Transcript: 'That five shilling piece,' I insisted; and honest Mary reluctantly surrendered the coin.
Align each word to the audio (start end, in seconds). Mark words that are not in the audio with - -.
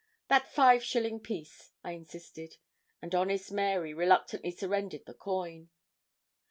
'That 0.29 0.47
five 0.51 0.83
shilling 0.83 1.19
piece,' 1.19 1.73
I 1.83 1.91
insisted; 1.91 2.57
and 3.03 3.13
honest 3.13 3.51
Mary 3.51 3.93
reluctantly 3.93 4.49
surrendered 4.49 5.05
the 5.05 5.13
coin. 5.13 5.69